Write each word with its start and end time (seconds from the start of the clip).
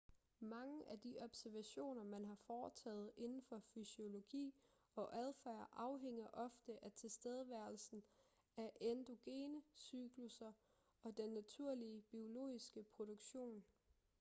mange 0.41 0.87
af 0.89 0.99
de 0.99 1.17
observationer 1.19 2.03
man 2.03 2.25
har 2.25 2.35
foretaget 2.35 3.11
indenfor 3.17 3.59
fysiologi 3.59 4.53
og 4.95 5.15
adfærd 5.17 5.69
afhænger 5.73 6.27
ofte 6.33 6.83
af 6.85 6.91
tilstedeværelsen 6.91 8.03
af 8.57 8.71
endogene 8.81 9.61
cyklusser 9.75 10.53
og 11.03 11.17
den 11.17 11.33
naturlige 11.33 12.01
biologiske 12.01 12.83
produktion 12.83 13.63